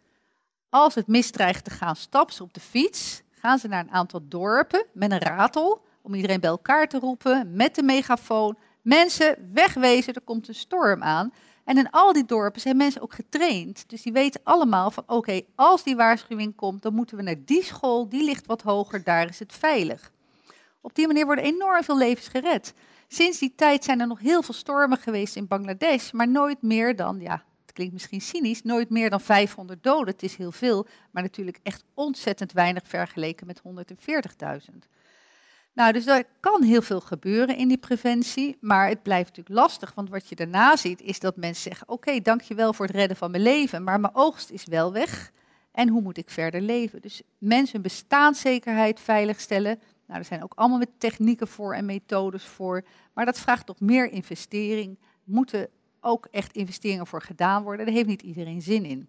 Als 0.68 0.94
het 0.94 1.06
misdreigt 1.06 1.64
te 1.64 1.70
gaan, 1.70 1.96
stappen 1.96 2.34
ze 2.34 2.42
op 2.42 2.54
de 2.54 2.60
fiets. 2.60 3.22
Gaan 3.30 3.58
ze 3.58 3.68
naar 3.68 3.80
een 3.80 3.92
aantal 3.92 4.20
dorpen 4.28 4.86
met 4.92 5.10
een 5.10 5.18
ratel, 5.18 5.82
om 6.02 6.14
iedereen 6.14 6.40
bij 6.40 6.50
elkaar 6.50 6.88
te 6.88 6.98
roepen, 6.98 7.56
met 7.56 7.74
de 7.74 7.82
megafoon. 7.82 8.58
Mensen, 8.82 9.50
wegwezen, 9.52 10.14
er 10.14 10.20
komt 10.20 10.48
een 10.48 10.54
storm 10.54 11.02
aan. 11.02 11.32
En 11.64 11.78
in 11.78 11.90
al 11.90 12.12
die 12.12 12.24
dorpen 12.24 12.60
zijn 12.60 12.76
mensen 12.76 13.02
ook 13.02 13.14
getraind. 13.14 13.88
Dus 13.88 14.02
die 14.02 14.12
weten 14.12 14.40
allemaal 14.44 14.90
van, 14.90 15.04
oké, 15.06 15.40
als 15.54 15.82
die 15.82 15.96
waarschuwing 15.96 16.54
komt, 16.54 16.82
dan 16.82 16.94
moeten 16.94 17.16
we 17.16 17.22
naar 17.22 17.44
die 17.44 17.64
school, 17.64 18.08
die 18.08 18.24
ligt 18.24 18.46
wat 18.46 18.62
hoger, 18.62 19.04
daar 19.04 19.28
is 19.28 19.38
het 19.38 19.52
veilig. 19.52 20.12
Op 20.86 20.94
die 20.94 21.06
manier 21.06 21.24
worden 21.26 21.44
enorm 21.44 21.84
veel 21.84 21.98
levens 21.98 22.28
gered. 22.28 22.74
Sinds 23.08 23.38
die 23.38 23.52
tijd 23.56 23.84
zijn 23.84 24.00
er 24.00 24.06
nog 24.06 24.18
heel 24.18 24.42
veel 24.42 24.54
stormen 24.54 24.98
geweest 24.98 25.36
in 25.36 25.46
Bangladesh, 25.46 26.10
maar 26.10 26.28
nooit 26.28 26.62
meer 26.62 26.96
dan, 26.96 27.20
ja, 27.20 27.44
het 27.62 27.72
klinkt 27.72 27.92
misschien 27.92 28.20
cynisch, 28.20 28.62
nooit 28.62 28.90
meer 28.90 29.10
dan 29.10 29.20
500 29.20 29.82
doden. 29.82 30.12
Het 30.12 30.22
is 30.22 30.36
heel 30.36 30.52
veel, 30.52 30.86
maar 31.10 31.22
natuurlijk 31.22 31.58
echt 31.62 31.84
ontzettend 31.94 32.52
weinig 32.52 32.82
vergeleken 32.86 33.46
met 33.46 33.60
140.000. 34.68 34.76
Nou, 35.72 35.92
dus 35.92 36.06
er 36.06 36.24
kan 36.40 36.62
heel 36.62 36.82
veel 36.82 37.00
gebeuren 37.00 37.56
in 37.56 37.68
die 37.68 37.78
preventie, 37.78 38.56
maar 38.60 38.88
het 38.88 39.02
blijft 39.02 39.28
natuurlijk 39.28 39.56
lastig, 39.56 39.94
want 39.94 40.10
wat 40.10 40.28
je 40.28 40.34
daarna 40.34 40.76
ziet 40.76 41.02
is 41.02 41.20
dat 41.20 41.36
mensen 41.36 41.62
zeggen, 41.62 41.88
oké, 41.88 42.08
okay, 42.08 42.22
dankjewel 42.22 42.72
voor 42.72 42.86
het 42.86 42.94
redden 42.94 43.16
van 43.16 43.30
mijn 43.30 43.42
leven, 43.42 43.84
maar 43.84 44.00
mijn 44.00 44.14
oogst 44.14 44.50
is 44.50 44.64
wel 44.64 44.92
weg 44.92 45.32
en 45.72 45.88
hoe 45.88 46.02
moet 46.02 46.18
ik 46.18 46.30
verder 46.30 46.60
leven? 46.60 47.00
Dus 47.00 47.22
mensen 47.38 47.72
hun 47.72 47.82
bestaanszekerheid 47.82 49.00
veiligstellen, 49.00 49.80
nou, 50.06 50.18
er 50.18 50.24
zijn 50.24 50.42
ook 50.42 50.52
allemaal 50.54 50.82
technieken 50.98 51.48
voor 51.48 51.74
en 51.74 51.84
methodes 51.84 52.44
voor. 52.44 52.84
Maar 53.12 53.24
dat 53.24 53.38
vraagt 53.38 53.66
toch 53.66 53.80
meer 53.80 54.10
investering. 54.10 54.98
Moeten 55.24 55.68
ook 56.00 56.28
echt 56.30 56.52
investeringen 56.52 57.06
voor 57.06 57.22
gedaan 57.22 57.62
worden. 57.62 57.86
Daar 57.86 57.94
heeft 57.94 58.08
niet 58.08 58.22
iedereen 58.22 58.62
zin 58.62 58.84
in. 58.84 59.08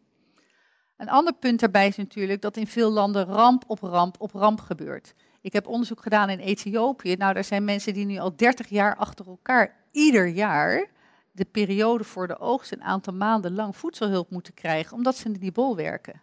Een 0.98 1.10
ander 1.10 1.34
punt 1.34 1.60
daarbij 1.60 1.88
is 1.88 1.96
natuurlijk 1.96 2.42
dat 2.42 2.58
in 2.58 2.68
veel 2.68 2.92
landen 2.92 3.26
ramp 3.26 3.64
op 3.68 3.80
ramp 3.80 4.16
op 4.20 4.32
ramp 4.32 4.60
gebeurt. 4.60 5.14
Ik 5.42 5.54
heb 5.54 5.68
onderzoek 5.68 6.02
gedaan 6.02 6.30
in 6.30 6.40
Ethiopië. 6.40 7.16
Nou, 7.16 7.34
daar 7.34 7.44
zijn 7.44 7.64
mensen 7.64 7.94
die 7.94 8.06
nu 8.06 8.18
al 8.18 8.36
30 8.36 8.68
jaar 8.70 8.96
achter 8.96 9.28
elkaar 9.28 9.76
ieder 9.92 10.28
jaar 10.28 10.90
de 11.32 11.46
periode 11.46 12.04
voor 12.04 12.28
de 12.28 12.40
oogst 12.40 12.72
een 12.72 12.84
aantal 12.84 13.14
maanden 13.14 13.54
lang 13.54 13.76
voedselhulp 13.76 14.30
moeten 14.30 14.54
krijgen, 14.54 14.96
omdat 14.96 15.16
ze 15.16 15.26
in 15.26 15.34
die 15.34 15.52
bol 15.52 15.76
werken. 15.76 16.22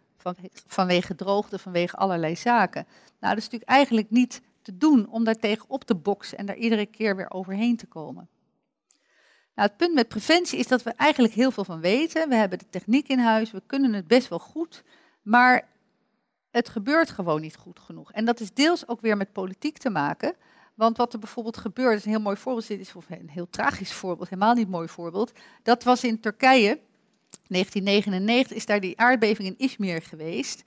vanwege 0.67 1.15
droogte, 1.15 1.59
vanwege 1.59 1.97
allerlei 1.97 2.37
zaken. 2.37 2.87
Nou, 3.21 3.35
dat 3.35 3.37
is 3.37 3.45
natuurlijk 3.45 3.71
eigenlijk 3.71 4.11
niet 4.11 4.43
te 4.65 4.77
doen 4.77 5.09
om 5.09 5.25
daar 5.25 5.39
tegen 5.39 5.65
op 5.69 5.85
te 5.85 5.95
boksen 5.95 6.39
en 6.39 6.47
daar 6.47 6.57
iedere 6.57 6.87
keer 6.87 7.17
weer 7.17 7.31
overheen 7.31 7.77
te 7.77 7.87
komen. 7.87 8.29
Nou, 9.55 9.69
het 9.69 9.77
punt 9.77 9.95
met 9.95 10.09
preventie 10.09 10.59
is 10.59 10.67
dat 10.67 10.83
we 10.83 10.91
eigenlijk 10.91 11.35
heel 11.35 11.51
veel 11.51 11.65
van 11.65 11.81
weten. 11.81 12.29
We 12.29 12.35
hebben 12.35 12.59
de 12.59 12.69
techniek 12.71 13.09
in 13.09 13.19
huis, 13.19 13.51
we 13.51 13.63
kunnen 13.67 13.93
het 13.93 14.07
best 14.07 14.29
wel 14.29 14.39
goed, 14.39 14.85
maar 15.23 15.69
het 16.51 16.69
gebeurt 16.69 17.11
gewoon 17.11 17.41
niet 17.41 17.57
goed 17.57 17.79
genoeg. 17.79 18.13
En 18.13 18.25
dat 18.25 18.41
is 18.41 18.53
deels 18.53 18.89
ook 18.89 19.01
weer 19.01 19.17
met 19.17 19.33
politiek 19.33 19.79
te 19.79 19.91
maken. 19.91 20.35
Want 20.75 20.97
wat 20.97 21.13
er 21.13 21.19
bijvoorbeeld 21.19 21.57
gebeurt, 21.57 22.05
een 22.05 22.11
heel 22.11 22.21
mooi 22.21 22.37
voorbeeld, 22.37 22.69
dit 22.69 22.81
is 22.81 22.95
een 23.09 23.29
heel 23.29 23.51
tragisch 23.51 23.93
voorbeeld, 23.93 24.29
helemaal 24.29 24.55
niet 24.55 24.69
mooi 24.69 24.89
voorbeeld. 24.89 25.33
Dat 25.63 25.85
was 25.85 26.05
in 26.05 26.21
Turkije, 26.21 26.79
1999 27.47 28.57
is 28.57 28.67
daar 28.67 28.81
die 28.81 28.99
aardbeving 28.99 29.49
in 29.49 29.59
Izmir 29.59 30.03
geweest. 30.03 30.63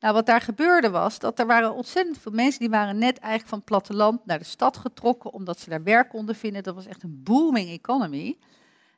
Nou, 0.00 0.14
wat 0.14 0.26
daar 0.26 0.40
gebeurde 0.40 0.90
was 0.90 1.18
dat 1.18 1.38
er 1.38 1.46
waren 1.46 1.74
ontzettend 1.74 2.18
veel 2.18 2.32
mensen 2.32 2.60
die 2.60 2.70
waren 2.70 2.98
net 2.98 3.18
eigenlijk 3.18 3.50
van 3.50 3.64
platteland 3.64 4.26
naar 4.26 4.38
de 4.38 4.44
stad 4.44 4.76
getrokken 4.76 5.32
omdat 5.32 5.60
ze 5.60 5.70
daar 5.70 5.82
werk 5.82 6.08
konden 6.08 6.34
vinden. 6.34 6.62
Dat 6.62 6.74
was 6.74 6.86
echt 6.86 7.02
een 7.02 7.20
booming 7.22 7.70
economy. 7.70 8.36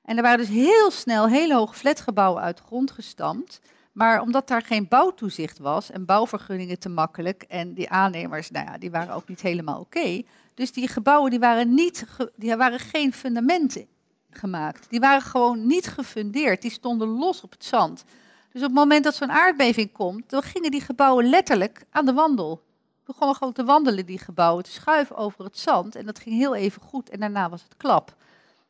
En 0.04 0.16
er 0.16 0.22
waren 0.22 0.38
dus 0.38 0.48
heel 0.48 0.90
snel 0.90 1.28
hele 1.28 1.54
hoge 1.54 1.74
flatgebouwen 1.74 2.42
uit 2.42 2.56
de 2.56 2.62
grond 2.62 2.90
gestampt. 2.90 3.60
Maar 3.92 4.20
omdat 4.20 4.48
daar 4.48 4.62
geen 4.62 4.88
bouwtoezicht 4.88 5.58
was 5.58 5.90
en 5.90 6.04
bouwvergunningen 6.04 6.78
te 6.78 6.88
makkelijk 6.88 7.42
en 7.42 7.74
die 7.74 7.90
aannemers, 7.90 8.50
nou 8.50 8.66
ja, 8.66 8.78
die 8.78 8.90
waren 8.90 9.14
ook 9.14 9.28
niet 9.28 9.40
helemaal 9.40 9.80
oké. 9.80 10.22
Dus 10.54 10.72
die 10.72 10.88
gebouwen 10.88 11.30
die 11.30 11.38
waren, 11.38 11.74
niet 11.74 12.06
die 12.36 12.56
waren 12.56 12.78
geen 12.78 13.12
fundamenten 13.12 13.86
gemaakt. 14.30 14.90
Die 14.90 15.00
waren 15.00 15.22
gewoon 15.22 15.66
niet 15.66 15.86
gefundeerd. 15.86 16.62
Die 16.62 16.70
stonden 16.70 17.08
los 17.08 17.40
op 17.40 17.50
het 17.50 17.64
zand. 17.64 18.04
Dus 18.52 18.62
op 18.62 18.68
het 18.68 18.76
moment 18.76 19.04
dat 19.04 19.14
zo'n 19.14 19.30
aardbeving 19.30 19.92
komt, 19.92 20.30
dan 20.30 20.42
gingen 20.42 20.70
die 20.70 20.80
gebouwen 20.80 21.28
letterlijk 21.28 21.84
aan 21.90 22.06
de 22.06 22.12
wandel. 22.12 22.62
Begonnen 23.04 23.36
gewoon 23.36 23.52
te 23.52 23.64
wandelen, 23.64 24.06
die 24.06 24.18
gebouwen, 24.18 24.64
te 24.64 24.70
schuiven 24.70 25.16
over 25.16 25.44
het 25.44 25.58
zand. 25.58 25.94
En 25.94 26.06
dat 26.06 26.18
ging 26.18 26.36
heel 26.36 26.54
even 26.54 26.82
goed 26.82 27.10
en 27.10 27.20
daarna 27.20 27.48
was 27.48 27.62
het 27.62 27.76
klap. 27.76 28.16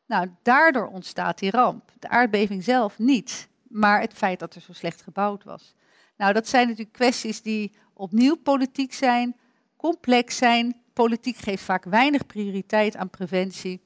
Nou, 0.05 0.29
daardoor 0.41 0.87
ontstaat 0.87 1.39
die 1.39 1.51
ramp. 1.51 1.91
De 1.99 2.09
aardbeving 2.09 2.63
zelf 2.63 2.99
niet, 2.99 3.49
maar 3.67 4.01
het 4.01 4.13
feit 4.13 4.39
dat 4.39 4.55
er 4.55 4.61
zo 4.61 4.73
slecht 4.73 5.01
gebouwd 5.01 5.43
was. 5.43 5.75
Nou, 6.17 6.33
dat 6.33 6.47
zijn 6.47 6.67
natuurlijk 6.67 6.95
kwesties 6.95 7.41
die 7.41 7.75
opnieuw 7.93 8.35
politiek 8.35 8.93
zijn, 8.93 9.35
complex 9.77 10.37
zijn. 10.37 10.81
Politiek 10.93 11.37
geeft 11.37 11.63
vaak 11.63 11.83
weinig 11.83 12.25
prioriteit 12.25 12.95
aan 12.95 13.09
preventie. 13.09 13.81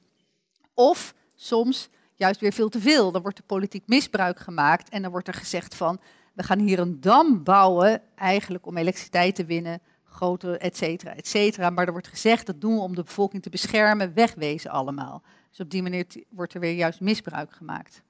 Of 0.74 1.14
soms 1.34 1.88
juist 2.18 2.40
weer 2.40 2.52
veel 2.52 2.68
te 2.68 2.80
veel. 2.80 3.12
Dan 3.12 3.22
wordt 3.22 3.38
er 3.38 3.44
politiek 3.44 3.82
misbruik 3.86 4.38
gemaakt 4.38 4.88
en 4.88 5.02
dan 5.02 5.10
wordt 5.10 5.28
er 5.28 5.34
gezegd 5.34 5.74
van, 5.74 6.00
we 6.34 6.42
gaan 6.42 6.58
hier 6.58 6.78
een 6.78 7.00
dam 7.00 7.42
bouwen, 7.42 8.02
eigenlijk 8.14 8.66
om 8.66 8.76
elektriciteit 8.76 9.34
te 9.34 9.44
winnen, 9.44 9.80
grote, 10.04 10.58
et 10.58 10.76
cetera, 10.76 11.14
et 11.14 11.26
cetera. 11.26 11.70
Maar 11.70 11.86
er 11.86 11.92
wordt 11.92 12.08
gezegd, 12.08 12.46
dat 12.46 12.60
doen 12.60 12.74
we 12.74 12.80
om 12.80 12.94
de 12.94 13.02
bevolking 13.02 13.42
te 13.42 13.50
beschermen, 13.50 14.14
wegwezen 14.14 14.70
allemaal. 14.70 15.22
Dus 15.50 15.60
op 15.60 15.70
die 15.70 15.82
manier 15.82 16.06
wordt 16.28 16.54
er 16.54 16.60
weer 16.60 16.74
juist 16.74 17.00
misbruik 17.00 17.52
gemaakt. 17.52 18.02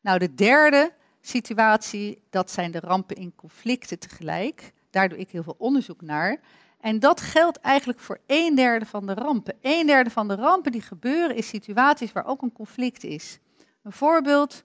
Nou, 0.00 0.18
de 0.18 0.34
derde 0.34 0.92
situatie, 1.20 2.22
dat 2.30 2.50
zijn 2.50 2.70
de 2.70 2.80
rampen 2.80 3.16
in 3.16 3.34
conflicten 3.34 3.98
tegelijk. 3.98 4.72
Daar 4.90 5.08
doe 5.08 5.18
ik 5.18 5.30
heel 5.30 5.42
veel 5.42 5.56
onderzoek 5.58 6.02
naar. 6.02 6.40
En 6.80 6.98
dat 6.98 7.20
geldt 7.20 7.60
eigenlijk 7.60 8.00
voor 8.00 8.20
een 8.26 8.54
derde 8.54 8.86
van 8.86 9.06
de 9.06 9.14
rampen. 9.14 9.54
Een 9.60 9.86
derde 9.86 10.10
van 10.10 10.28
de 10.28 10.34
rampen 10.34 10.72
die 10.72 10.80
gebeuren 10.80 11.36
is 11.36 11.48
situaties 11.48 12.12
waar 12.12 12.26
ook 12.26 12.42
een 12.42 12.52
conflict 12.52 13.04
is. 13.04 13.38
Een 13.82 13.92
voorbeeld, 13.92 14.64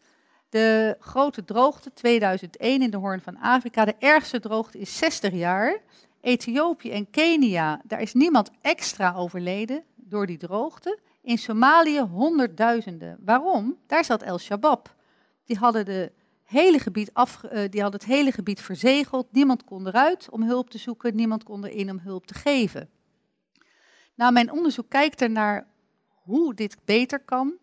de 0.49 0.95
grote 0.99 1.43
droogte 1.43 1.93
2001 1.93 2.81
in 2.81 2.89
de 2.89 2.97
Hoorn 2.97 3.21
van 3.21 3.37
Afrika. 3.37 3.85
De 3.85 3.95
ergste 3.99 4.39
droogte 4.39 4.79
is 4.79 4.97
60 4.97 5.33
jaar. 5.33 5.81
Ethiopië 6.21 6.91
en 6.91 7.09
Kenia, 7.09 7.81
daar 7.83 8.01
is 8.01 8.13
niemand 8.13 8.51
extra 8.61 9.13
overleden 9.13 9.83
door 9.95 10.25
die 10.25 10.37
droogte. 10.37 10.99
In 11.21 11.37
Somalië 11.37 11.99
honderdduizenden. 11.99 13.17
Waarom? 13.19 13.77
Daar 13.87 14.05
zat 14.05 14.21
El 14.21 14.37
Shabaab. 14.37 14.95
Die 15.45 15.57
hadden 15.57 15.85
de 15.85 16.11
hele 16.45 16.79
gebied 16.79 17.13
af, 17.13 17.41
uh, 17.43 17.63
die 17.69 17.81
had 17.81 17.93
het 17.93 18.05
hele 18.05 18.31
gebied 18.31 18.61
verzegeld. 18.61 19.27
Niemand 19.31 19.63
kon 19.63 19.87
eruit 19.87 20.29
om 20.29 20.43
hulp 20.43 20.69
te 20.69 20.77
zoeken, 20.77 21.15
niemand 21.15 21.43
kon 21.43 21.65
erin 21.65 21.89
om 21.89 21.99
hulp 21.99 22.25
te 22.27 22.33
geven. 22.33 22.89
Nou, 24.15 24.33
mijn 24.33 24.51
onderzoek 24.51 24.89
kijkt 24.89 25.21
er 25.21 25.29
naar 25.29 25.67
hoe 26.07 26.53
dit 26.53 26.77
beter 26.85 27.19
kan. 27.19 27.53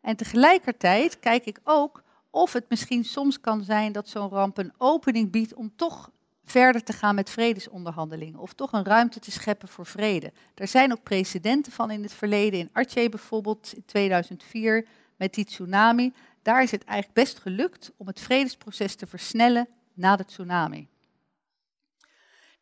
En 0.00 0.16
tegelijkertijd 0.16 1.18
kijk 1.18 1.44
ik 1.44 1.60
ook 1.64 2.02
of 2.30 2.52
het 2.52 2.64
misschien 2.68 3.04
soms 3.04 3.40
kan 3.40 3.64
zijn 3.64 3.92
dat 3.92 4.08
zo'n 4.08 4.28
ramp 4.28 4.58
een 4.58 4.72
opening 4.78 5.30
biedt 5.30 5.54
om 5.54 5.72
toch 5.76 6.10
verder 6.44 6.82
te 6.82 6.92
gaan 6.92 7.14
met 7.14 7.30
vredesonderhandelingen. 7.30 8.40
Of 8.40 8.52
toch 8.52 8.72
een 8.72 8.84
ruimte 8.84 9.20
te 9.20 9.30
scheppen 9.30 9.68
voor 9.68 9.86
vrede. 9.86 10.32
Er 10.54 10.68
zijn 10.68 10.92
ook 10.92 11.02
precedenten 11.02 11.72
van 11.72 11.90
in 11.90 12.02
het 12.02 12.12
verleden. 12.12 12.60
In 12.60 12.68
Aceh 12.72 13.08
bijvoorbeeld 13.08 13.72
in 13.74 13.84
2004 13.84 14.86
met 15.16 15.34
die 15.34 15.44
tsunami 15.44 16.12
daar 16.42 16.62
is 16.62 16.70
het 16.70 16.84
eigenlijk 16.84 17.18
best 17.18 17.38
gelukt 17.38 17.92
om 17.96 18.06
het 18.06 18.20
vredesproces 18.20 18.94
te 18.94 19.06
versnellen 19.06 19.68
na 19.94 20.16
de 20.16 20.24
tsunami. 20.24 20.88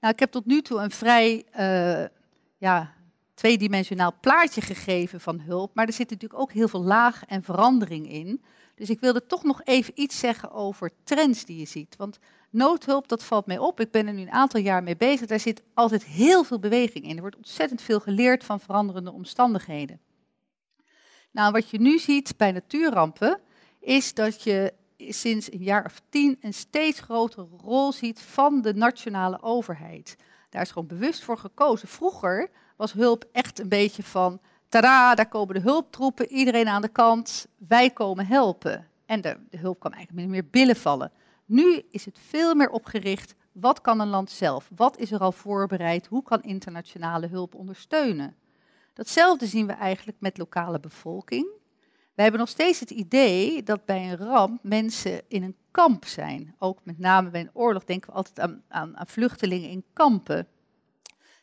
Nou, 0.00 0.12
ik 0.12 0.20
heb 0.20 0.30
tot 0.30 0.46
nu 0.46 0.62
toe 0.62 0.80
een 0.80 0.90
vrij 0.90 1.44
uh, 1.58 2.06
ja, 2.58 2.94
tweedimensionaal 3.34 4.14
plaatje 4.20 4.60
gegeven 4.60 5.20
van 5.20 5.40
hulp, 5.40 5.74
maar 5.74 5.86
er 5.86 5.92
zit 5.92 6.10
natuurlijk 6.10 6.40
ook 6.40 6.52
heel 6.52 6.68
veel 6.68 6.82
laag 6.82 7.24
en 7.24 7.42
verandering 7.42 8.10
in. 8.10 8.42
Dus 8.74 8.90
ik 8.90 9.00
wilde 9.00 9.26
toch 9.26 9.42
nog 9.42 9.60
even 9.64 9.92
iets 9.96 10.18
zeggen 10.18 10.52
over 10.52 10.90
trends 11.04 11.44
die 11.44 11.58
je 11.58 11.66
ziet. 11.66 11.96
Want 11.96 12.18
noodhulp, 12.50 13.08
dat 13.08 13.24
valt 13.24 13.46
mij 13.46 13.58
op. 13.58 13.80
Ik 13.80 13.90
ben 13.90 14.06
er 14.06 14.12
nu 14.12 14.20
een 14.20 14.30
aantal 14.30 14.60
jaar 14.60 14.82
mee 14.82 14.96
bezig. 14.96 15.26
Daar 15.26 15.40
zit 15.40 15.62
altijd 15.74 16.04
heel 16.04 16.44
veel 16.44 16.58
beweging 16.58 17.04
in. 17.04 17.14
Er 17.14 17.20
wordt 17.20 17.36
ontzettend 17.36 17.82
veel 17.82 18.00
geleerd 18.00 18.44
van 18.44 18.60
veranderende 18.60 19.12
omstandigheden. 19.12 20.00
Nou, 21.30 21.52
wat 21.52 21.70
je 21.70 21.80
nu 21.80 21.98
ziet 21.98 22.36
bij 22.36 22.52
natuurrampen, 22.52 23.40
is 23.88 24.14
dat 24.14 24.42
je 24.42 24.72
sinds 24.98 25.52
een 25.52 25.62
jaar 25.62 25.84
of 25.84 26.00
tien 26.08 26.38
een 26.40 26.54
steeds 26.54 27.00
grotere 27.00 27.46
rol 27.64 27.92
ziet 27.92 28.20
van 28.20 28.62
de 28.62 28.74
nationale 28.74 29.42
overheid. 29.42 30.16
Daar 30.50 30.62
is 30.62 30.70
gewoon 30.70 30.88
bewust 30.88 31.24
voor 31.24 31.38
gekozen. 31.38 31.88
Vroeger 31.88 32.50
was 32.76 32.92
hulp 32.92 33.24
echt 33.32 33.58
een 33.58 33.68
beetje 33.68 34.02
van, 34.02 34.40
tada, 34.68 35.14
daar 35.14 35.28
komen 35.28 35.54
de 35.54 35.60
hulptroepen, 35.60 36.32
iedereen 36.32 36.68
aan 36.68 36.82
de 36.82 36.88
kant, 36.88 37.46
wij 37.68 37.90
komen 37.90 38.26
helpen. 38.26 38.88
En 39.06 39.20
de, 39.20 39.36
hulp 39.56 39.80
kwam 39.80 39.92
eigenlijk 39.92 40.28
meer 40.28 40.48
billen 40.50 40.76
vallen. 40.76 41.12
Nu 41.44 41.82
is 41.90 42.04
het 42.04 42.18
veel 42.28 42.54
meer 42.54 42.70
opgericht, 42.70 43.34
wat 43.52 43.80
kan 43.80 44.00
een 44.00 44.08
land 44.08 44.30
zelf? 44.30 44.70
Wat 44.76 44.98
is 44.98 45.12
er 45.12 45.20
al 45.20 45.32
voorbereid? 45.32 46.06
Hoe 46.06 46.22
kan 46.22 46.42
internationale 46.42 47.26
hulp 47.26 47.54
ondersteunen? 47.54 48.36
Datzelfde 48.94 49.46
zien 49.46 49.66
we 49.66 49.72
eigenlijk 49.72 50.20
met 50.20 50.38
lokale 50.38 50.80
bevolking. 50.80 51.57
We 52.18 52.24
hebben 52.24 52.42
nog 52.42 52.50
steeds 52.50 52.80
het 52.80 52.90
idee 52.90 53.62
dat 53.62 53.84
bij 53.84 54.10
een 54.10 54.16
ramp 54.16 54.62
mensen 54.62 55.22
in 55.28 55.42
een 55.42 55.56
kamp 55.70 56.04
zijn. 56.04 56.54
Ook 56.58 56.78
met 56.84 56.98
name 56.98 57.30
bij 57.30 57.40
een 57.40 57.50
oorlog 57.52 57.84
denken 57.84 58.10
we 58.10 58.16
altijd 58.16 58.40
aan, 58.40 58.62
aan, 58.68 58.96
aan 58.96 59.06
vluchtelingen 59.06 59.70
in 59.70 59.84
kampen. 59.92 60.48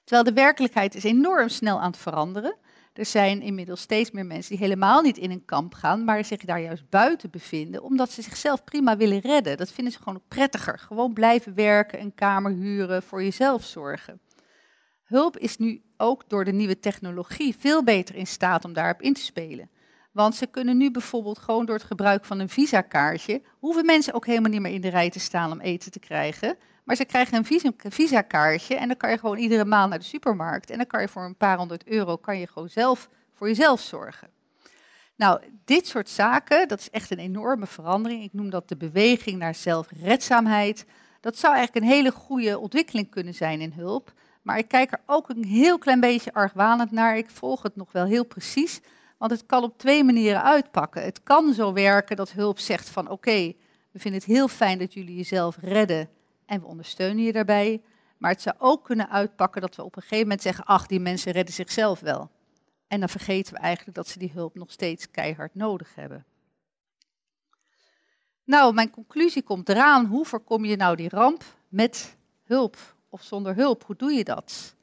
Terwijl 0.04 0.24
de 0.24 0.34
werkelijkheid 0.34 0.96
is 0.96 1.04
enorm 1.04 1.50
snel 1.50 1.82
aan 1.82 1.92
het 1.92 2.00
veranderen. 2.00 2.56
Er 2.94 3.06
zijn 3.06 3.42
inmiddels 3.42 3.82
steeds 3.82 4.12
meer 4.12 4.26
mensen 4.26 4.52
die 4.52 4.66
helemaal 4.66 5.02
niet 5.02 5.18
in 5.18 5.32
een 5.32 5.46
kamp 5.46 5.74
gaan, 5.74 6.04
maar 6.04 6.26
zich 6.26 6.46
daar 6.46 6.62
juist 6.62 6.90
buiten 6.90 7.30
bevinden, 7.30 7.84
omdat 7.84 8.12
ze 8.12 8.22
zichzelf 8.22 8.64
prima 8.64 8.98
willen 8.98 9.20
redden. 9.20 9.58
Dat 9.58 9.72
vinden 9.72 9.94
ze 9.94 10.00
gewoon 10.00 10.22
prettiger. 10.28 10.80
Gewoon 10.80 11.14
blijven 11.14 11.54
werken, 11.54 12.02
een 12.02 12.16
kamer 12.16 12.52
huren, 12.52 13.04
voor 13.04 13.24
jezelf 13.24 13.64
zorgen. 13.64 14.20
Hulp 15.04 15.38
is 15.38 15.58
nu 15.58 15.82
ook 15.98 16.30
door 16.30 16.46
de 16.46 16.54
nieuwe 16.54 16.80
technologie 16.80 17.56
veel 17.60 17.84
beter 17.84 18.16
in 18.16 18.28
staat 18.28 18.66
om 18.66 18.74
daarop 18.74 19.02
in 19.02 19.14
te 19.14 19.22
spelen. 19.22 19.70
Want 20.16 20.36
ze 20.36 20.48
kunnen 20.48 20.78
nu 20.78 20.92
bijvoorbeeld 20.92 21.40
gewoon 21.40 21.66
door 21.66 21.76
het 21.76 21.84
gebruik 21.84 22.26
van 22.26 22.40
een 22.40 22.50
visakaartje, 22.50 23.42
hoeven 23.60 23.86
mensen 23.86 24.14
ook 24.14 24.26
helemaal 24.26 24.52
niet 24.52 24.62
meer 24.62 24.74
in 24.74 24.82
de 24.82 24.90
rij 24.90 25.10
te 25.10 25.20
staan 25.20 25.52
om 25.52 25.60
eten 25.60 25.92
te 25.92 26.00
krijgen. 26.00 26.58
Maar 26.84 26.96
ze 26.96 27.06
krijgen 27.06 27.38
een 27.38 27.92
visakaartje 27.92 28.76
en 28.76 28.88
dan 28.88 28.98
kan 28.98 29.10
je 29.10 29.18
gewoon 29.18 29.38
iedere 29.38 29.66
maand 29.66 29.90
naar 29.90 30.00
de 30.00 30.06
supermarkt. 30.06 30.70
En 30.70 30.78
dan 30.78 30.88
kan 30.88 31.02
je 31.02 31.08
voor 31.08 31.24
een 31.24 31.36
paar 31.36 31.58
honderd 31.58 31.88
euro 31.88 32.16
kan 32.16 32.40
je 32.40 32.48
gewoon 32.48 32.70
zelf 32.70 33.10
voor 33.34 33.48
jezelf 33.48 33.82
zorgen. 33.82 34.30
Nou, 35.16 35.42
dit 35.66 35.88
soort 35.88 36.10
zaken, 36.10 36.68
dat 36.68 36.80
is 36.80 36.90
echt 36.90 37.12
een 37.12 37.20
enorme 37.20 37.66
verandering. 37.66 38.24
Ik 38.24 38.34
noem 38.34 38.50
dat 38.50 38.68
de 38.70 38.78
beweging 38.78 39.38
naar 39.38 39.56
zelfredzaamheid. 39.56 40.86
Dat 41.22 41.38
zou 41.38 41.56
eigenlijk 41.56 41.86
een 41.86 41.92
hele 41.92 42.12
goede 42.12 42.60
ontwikkeling 42.60 43.10
kunnen 43.10 43.34
zijn 43.34 43.62
in 43.62 43.74
hulp. 43.76 44.14
Maar 44.42 44.58
ik 44.58 44.68
kijk 44.68 44.92
er 44.92 45.02
ook 45.06 45.30
een 45.30 45.46
heel 45.46 45.78
klein 45.78 46.00
beetje 46.00 46.34
argwanend 46.34 46.92
naar. 46.92 47.18
Ik 47.18 47.30
volg 47.30 47.64
het 47.64 47.76
nog 47.76 47.92
wel 47.92 48.06
heel 48.06 48.26
precies. 48.26 48.82
Want 49.18 49.32
het 49.32 49.46
kan 49.46 49.64
op 49.64 49.78
twee 49.78 50.04
manieren 50.04 50.44
uitpakken. 50.44 51.04
Het 51.04 51.24
kan 51.24 51.54
zo 51.54 51.74
werken 51.74 52.16
dat 52.16 52.32
hulp 52.32 52.60
zegt 52.60 52.90
van 52.90 53.10
oké, 53.10 53.54
we 53.92 54.00
vinden 54.00 54.20
het 54.20 54.30
heel 54.30 54.48
fijn 54.48 54.78
dat 54.78 54.94
jullie 54.94 55.16
jezelf 55.16 55.58
redden 55.62 56.10
en 56.46 56.60
we 56.60 56.68
ondersteunen 56.68 57.24
je 57.24 57.32
daarbij. 57.32 57.82
Maar 58.18 58.32
het 58.32 58.42
zou 58.42 58.56
ook 58.60 58.84
kunnen 58.84 59.10
uitpakken 59.10 59.62
dat 59.62 59.76
we 59.76 59.84
op 59.84 59.96
een 59.96 60.02
gegeven 60.02 60.24
moment 60.24 60.42
zeggen, 60.42 60.66
ach, 60.66 60.88
die 60.88 61.00
mensen 61.00 61.32
redden 61.32 61.54
zichzelf 61.54 62.00
wel. 62.00 62.30
En 62.88 63.00
dan 63.00 63.10
vergeten 63.10 63.54
we 63.54 63.60
eigenlijk 63.60 63.98
dat 63.98 64.08
ze 64.08 64.20
die 64.20 64.32
hulp 64.34 64.56
nog 64.56 64.72
steeds 64.72 65.12
keihard 65.12 65.56
nodig 65.56 65.96
hebben. 65.96 66.26
Nou, 68.44 68.74
mijn 68.74 68.90
conclusie 68.90 69.44
komt 69.44 69.70
eraan. 69.70 70.06
Hoe 70.06 70.26
voorkom 70.26 70.66
je 70.66 70.76
nou 70.76 70.96
die 70.96 71.10
ramp 71.10 71.44
met 71.68 72.18
hulp 72.44 72.78
of 73.10 73.24
zonder 73.24 73.56
hulp? 73.56 73.84
Hoe 73.86 73.96
doe 73.96 74.12
je 74.12 74.24
dat? 74.24 74.75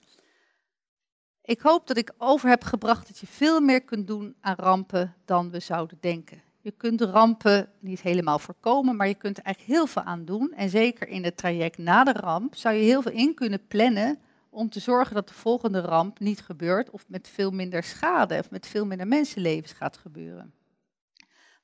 Ik 1.44 1.60
hoop 1.60 1.86
dat 1.86 1.96
ik 1.96 2.12
over 2.18 2.48
heb 2.48 2.64
gebracht 2.64 3.06
dat 3.06 3.18
je 3.18 3.26
veel 3.26 3.60
meer 3.60 3.82
kunt 3.82 4.06
doen 4.06 4.34
aan 4.40 4.54
rampen 4.56 5.14
dan 5.24 5.50
we 5.50 5.60
zouden 5.60 5.98
denken. 6.00 6.42
Je 6.60 6.70
kunt 6.70 7.00
rampen 7.00 7.68
niet 7.80 8.00
helemaal 8.00 8.38
voorkomen, 8.38 8.96
maar 8.96 9.08
je 9.08 9.14
kunt 9.14 9.38
er 9.38 9.44
eigenlijk 9.44 9.76
heel 9.76 9.86
veel 9.86 10.02
aan 10.02 10.24
doen. 10.24 10.52
En 10.56 10.68
zeker 10.68 11.08
in 11.08 11.24
het 11.24 11.36
traject 11.36 11.78
na 11.78 12.04
de 12.04 12.12
ramp 12.12 12.54
zou 12.54 12.74
je 12.74 12.82
heel 12.82 13.02
veel 13.02 13.12
in 13.12 13.34
kunnen 13.34 13.66
plannen 13.66 14.18
om 14.50 14.70
te 14.70 14.80
zorgen 14.80 15.14
dat 15.14 15.28
de 15.28 15.34
volgende 15.34 15.80
ramp 15.80 16.20
niet 16.20 16.40
gebeurt 16.40 16.90
of 16.90 17.04
met 17.08 17.28
veel 17.28 17.50
minder 17.50 17.82
schade 17.82 18.38
of 18.38 18.50
met 18.50 18.66
veel 18.66 18.86
minder 18.86 19.06
mensenlevens 19.06 19.72
gaat 19.72 19.96
gebeuren. 19.96 20.54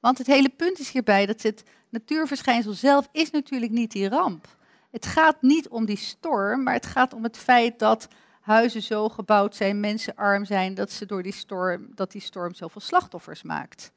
Want 0.01 0.19
het 0.19 0.27
hele 0.27 0.49
punt 0.49 0.79
is 0.79 0.91
hierbij 0.91 1.27
dat 1.27 1.43
het 1.43 1.63
natuurverschijnsel 1.89 2.73
zelf 2.73 3.09
is 3.13 3.31
natuurlijk 3.31 3.73
niet 3.73 3.93
die 3.93 4.09
ramp. 4.09 4.57
Het 4.91 5.07
gaat 5.07 5.43
niet 5.43 5.69
om 5.69 5.85
die 5.85 5.97
storm, 5.97 6.63
maar 6.63 6.75
het 6.75 6.87
gaat 6.87 7.13
om 7.13 7.23
het 7.23 7.37
feit 7.37 7.79
dat 7.79 8.09
huizen 8.49 8.83
zo 8.83 9.09
gebouwd 9.09 9.57
zijn, 9.57 9.81
mensen 9.81 10.15
arm 10.15 10.45
zijn, 10.45 10.75
dat, 10.75 10.91
ze 10.91 11.07
door 11.07 11.23
die 11.23 11.33
storm, 11.33 11.89
dat 11.95 12.13
die 12.13 12.21
storm 12.21 12.55
zoveel 12.55 12.81
slachtoffers 12.81 13.43
maakt. 13.43 13.93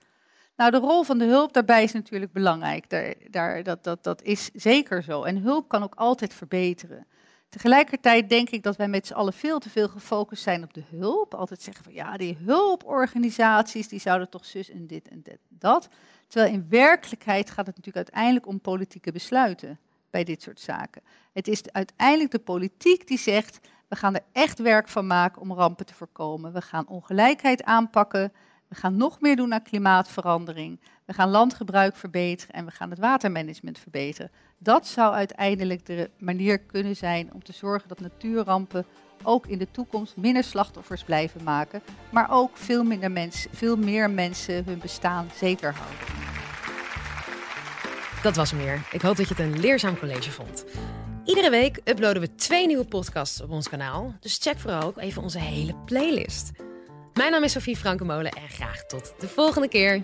Nou, 0.55 0.71
de 0.71 0.77
rol 0.77 1.03
van 1.03 1.17
de 1.17 1.25
hulp 1.25 1.53
daarbij 1.53 1.83
is 1.83 1.91
natuurlijk 1.91 2.31
belangrijk. 2.31 2.89
Daar, 2.89 3.13
daar, 3.29 3.63
dat, 3.63 3.83
dat, 3.83 4.03
dat 4.03 4.21
is 4.21 4.49
zeker 4.53 5.03
zo. 5.03 5.23
En 5.23 5.37
hulp 5.37 5.67
kan 5.67 5.83
ook 5.83 5.95
altijd 5.95 6.33
verbeteren. 6.33 7.07
Tegelijkertijd 7.49 8.29
denk 8.29 8.49
ik 8.49 8.63
dat 8.63 8.75
wij 8.75 8.87
met 8.87 9.07
z'n 9.07 9.13
allen 9.13 9.33
veel 9.33 9.59
te 9.59 9.69
veel 9.69 9.87
gefocust 9.87 10.43
zijn 10.43 10.63
op 10.63 10.73
de 10.73 10.83
hulp. 10.89 11.33
Altijd 11.33 11.61
zeggen 11.61 11.83
van 11.83 11.93
ja, 11.93 12.17
die 12.17 12.37
hulporganisaties 12.45 13.87
die 13.87 13.99
zouden 13.99 14.29
toch 14.29 14.45
zus 14.45 14.69
en 14.69 14.87
dit 14.87 15.07
en 15.07 15.23
dat. 15.49 15.87
Terwijl 16.27 16.53
in 16.53 16.65
werkelijkheid 16.69 17.49
gaat 17.49 17.67
het 17.67 17.75
natuurlijk 17.75 17.95
uiteindelijk 17.95 18.47
om 18.47 18.61
politieke 18.61 19.11
besluiten 19.11 19.79
bij 20.11 20.23
dit 20.23 20.41
soort 20.41 20.59
zaken. 20.59 21.01
Het 21.33 21.47
is 21.47 21.71
uiteindelijk 21.71 22.31
de 22.31 22.39
politiek 22.39 23.07
die 23.07 23.19
zegt, 23.19 23.59
we 23.87 23.95
gaan 23.95 24.15
er 24.15 24.23
echt 24.31 24.59
werk 24.59 24.87
van 24.87 25.07
maken 25.07 25.41
om 25.41 25.53
rampen 25.53 25.85
te 25.85 25.93
voorkomen. 25.93 26.53
We 26.53 26.61
gaan 26.61 26.87
ongelijkheid 26.87 27.63
aanpakken. 27.63 28.33
We 28.67 28.75
gaan 28.75 28.97
nog 28.97 29.21
meer 29.21 29.35
doen 29.35 29.53
aan 29.53 29.63
klimaatverandering. 29.63 30.79
We 31.05 31.13
gaan 31.13 31.29
landgebruik 31.29 31.95
verbeteren 31.95 32.55
en 32.55 32.65
we 32.65 32.71
gaan 32.71 32.89
het 32.89 32.99
watermanagement 32.99 33.79
verbeteren. 33.79 34.31
Dat 34.57 34.87
zou 34.87 35.13
uiteindelijk 35.13 35.85
de 35.85 36.09
manier 36.17 36.59
kunnen 36.59 36.95
zijn 36.95 37.33
om 37.33 37.43
te 37.43 37.53
zorgen 37.53 37.87
dat 37.87 37.99
natuurrampen 37.99 38.85
ook 39.23 39.47
in 39.47 39.57
de 39.57 39.71
toekomst 39.71 40.17
minder 40.17 40.43
slachtoffers 40.43 41.03
blijven 41.03 41.43
maken, 41.43 41.81
maar 42.11 42.31
ook 42.31 42.57
veel, 42.57 42.83
minder 42.83 43.11
mensen, 43.11 43.51
veel 43.53 43.77
meer 43.77 44.09
mensen 44.09 44.65
hun 44.65 44.79
bestaan 44.79 45.29
zeker 45.35 45.73
houden. 45.73 46.30
Dat 48.21 48.35
was 48.35 48.53
meer. 48.53 48.81
Ik 48.91 49.01
hoop 49.01 49.15
dat 49.15 49.27
je 49.27 49.33
het 49.35 49.43
een 49.43 49.59
leerzaam 49.59 49.99
college 49.99 50.31
vond. 50.31 50.65
Iedere 51.25 51.49
week 51.49 51.79
uploaden 51.83 52.21
we 52.21 52.35
twee 52.35 52.67
nieuwe 52.67 52.85
podcasts 52.85 53.41
op 53.41 53.49
ons 53.49 53.69
kanaal, 53.69 54.15
dus 54.19 54.37
check 54.41 54.59
vooral 54.59 54.81
ook 54.81 54.97
even 54.97 55.21
onze 55.21 55.39
hele 55.39 55.75
playlist. 55.85 56.51
Mijn 57.13 57.31
naam 57.31 57.43
is 57.43 57.51
Sofie 57.51 57.77
Frankenmolen 57.77 58.31
en 58.31 58.49
graag 58.49 58.85
tot 58.85 59.13
de 59.19 59.27
volgende 59.27 59.67
keer. 59.67 60.03